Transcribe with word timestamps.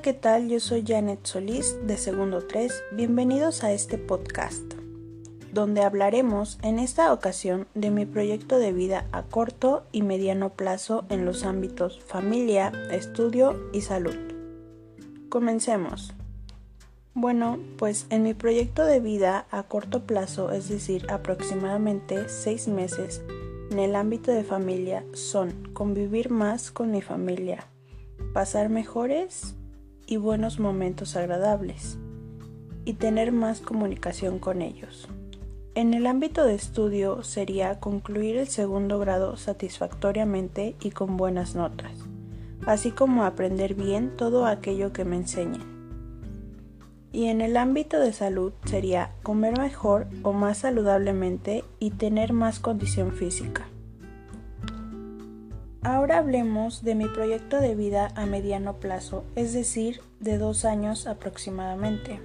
¿qué 0.00 0.14
tal? 0.14 0.48
Yo 0.48 0.60
soy 0.60 0.84
Janet 0.86 1.26
Solís 1.26 1.76
de 1.86 1.96
Segundo 1.98 2.46
3. 2.46 2.72
Bienvenidos 2.92 3.64
a 3.64 3.72
este 3.72 3.98
podcast, 3.98 4.62
donde 5.52 5.82
hablaremos 5.82 6.58
en 6.62 6.78
esta 6.78 7.12
ocasión 7.12 7.66
de 7.74 7.90
mi 7.90 8.06
proyecto 8.06 8.58
de 8.58 8.72
vida 8.72 9.06
a 9.10 9.24
corto 9.24 9.84
y 9.90 10.02
mediano 10.02 10.50
plazo 10.50 11.04
en 11.10 11.26
los 11.26 11.44
ámbitos 11.44 12.00
familia, 12.00 12.72
estudio 12.92 13.68
y 13.72 13.80
salud. 13.82 14.14
Comencemos. 15.28 16.14
Bueno, 17.12 17.58
pues 17.76 18.06
en 18.08 18.22
mi 18.22 18.34
proyecto 18.34 18.86
de 18.86 19.00
vida 19.00 19.46
a 19.50 19.64
corto 19.64 20.06
plazo, 20.06 20.52
es 20.52 20.68
decir, 20.68 21.10
aproximadamente 21.10 22.28
seis 22.28 22.68
meses, 22.68 23.20
en 23.70 23.80
el 23.80 23.96
ámbito 23.96 24.30
de 24.30 24.44
familia 24.44 25.04
son 25.12 25.72
convivir 25.74 26.30
más 26.30 26.70
con 26.70 26.92
mi 26.92 27.02
familia, 27.02 27.66
pasar 28.32 28.70
mejores 28.70 29.56
y 30.06 30.16
buenos 30.16 30.58
momentos 30.58 31.16
agradables 31.16 31.98
y 32.84 32.94
tener 32.94 33.32
más 33.32 33.60
comunicación 33.60 34.38
con 34.38 34.62
ellos. 34.62 35.08
En 35.74 35.94
el 35.94 36.06
ámbito 36.06 36.44
de 36.44 36.54
estudio 36.54 37.22
sería 37.22 37.80
concluir 37.80 38.36
el 38.36 38.46
segundo 38.46 38.98
grado 38.98 39.36
satisfactoriamente 39.36 40.76
y 40.82 40.90
con 40.90 41.16
buenas 41.16 41.54
notas, 41.54 41.92
así 42.66 42.90
como 42.90 43.24
aprender 43.24 43.74
bien 43.74 44.14
todo 44.16 44.44
aquello 44.46 44.92
que 44.92 45.06
me 45.06 45.16
enseñen. 45.16 45.62
Y 47.10 47.26
en 47.26 47.40
el 47.40 47.56
ámbito 47.56 48.00
de 48.00 48.12
salud 48.12 48.52
sería 48.64 49.12
comer 49.22 49.58
mejor 49.58 50.06
o 50.22 50.32
más 50.32 50.58
saludablemente 50.58 51.64
y 51.78 51.90
tener 51.90 52.32
más 52.32 52.58
condición 52.58 53.12
física. 53.12 53.66
Ahora 55.84 56.18
hablemos 56.18 56.84
de 56.84 56.94
mi 56.94 57.08
proyecto 57.08 57.60
de 57.60 57.74
vida 57.74 58.12
a 58.14 58.24
mediano 58.24 58.74
plazo, 58.74 59.24
es 59.34 59.52
decir, 59.52 60.00
de 60.20 60.38
dos 60.38 60.64
años 60.64 61.08
aproximadamente. 61.08 62.20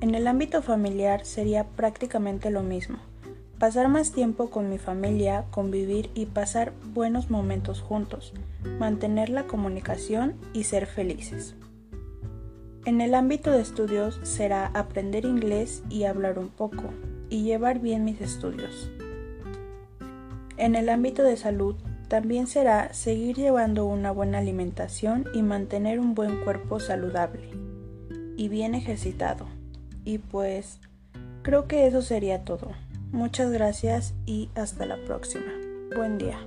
En 0.00 0.14
el 0.14 0.26
ámbito 0.26 0.62
familiar 0.62 1.26
sería 1.26 1.64
prácticamente 1.64 2.50
lo 2.50 2.62
mismo. 2.62 2.96
Pasar 3.58 3.88
más 3.88 4.12
tiempo 4.12 4.48
con 4.48 4.70
mi 4.70 4.78
familia, 4.78 5.44
convivir 5.50 6.08
y 6.14 6.24
pasar 6.24 6.72
buenos 6.94 7.28
momentos 7.28 7.82
juntos, 7.82 8.32
mantener 8.78 9.28
la 9.28 9.46
comunicación 9.46 10.36
y 10.54 10.64
ser 10.64 10.86
felices. 10.86 11.56
En 12.86 13.02
el 13.02 13.14
ámbito 13.14 13.50
de 13.50 13.60
estudios 13.60 14.18
será 14.22 14.68
aprender 14.68 15.26
inglés 15.26 15.82
y 15.90 16.04
hablar 16.04 16.38
un 16.38 16.48
poco, 16.48 16.84
y 17.28 17.42
llevar 17.42 17.80
bien 17.80 18.04
mis 18.04 18.22
estudios. 18.22 18.90
En 20.56 20.74
el 20.74 20.88
ámbito 20.88 21.22
de 21.22 21.36
salud 21.36 21.76
también 22.14 22.46
será 22.46 22.92
seguir 22.92 23.34
llevando 23.34 23.86
una 23.86 24.12
buena 24.12 24.38
alimentación 24.38 25.24
y 25.34 25.42
mantener 25.42 25.98
un 25.98 26.14
buen 26.14 26.44
cuerpo 26.44 26.78
saludable 26.78 27.50
y 28.36 28.46
bien 28.46 28.76
ejercitado. 28.76 29.48
Y 30.04 30.18
pues 30.18 30.78
creo 31.42 31.66
que 31.66 31.88
eso 31.88 32.02
sería 32.02 32.44
todo. 32.44 32.70
Muchas 33.10 33.50
gracias 33.50 34.14
y 34.26 34.48
hasta 34.54 34.86
la 34.86 35.04
próxima. 35.04 35.50
Buen 35.96 36.16
día. 36.16 36.38